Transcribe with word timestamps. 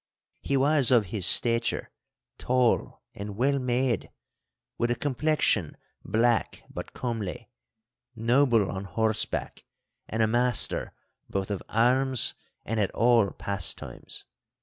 He 0.41 0.57
was 0.57 0.89
of 0.89 1.05
his 1.13 1.27
stature 1.27 1.91
tall 2.39 3.03
and 3.13 3.37
well 3.37 3.59
made, 3.59 4.09
with 4.79 4.89
a 4.89 4.95
complexion 4.95 5.77
black 6.03 6.63
but 6.71 6.95
comely, 6.95 7.51
noble 8.15 8.71
on 8.71 8.85
horseback, 8.85 9.63
and 10.09 10.23
a 10.23 10.27
master 10.27 10.93
both 11.29 11.51
of 11.51 11.61
arms 11.69 12.33
and 12.65 12.79
at 12.79 12.89
all 12.95 13.29
pastimes. 13.29 14.25